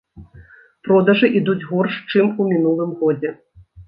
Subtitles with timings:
[0.87, 3.35] Продажы ідуць горш, чым у мінулым годзе.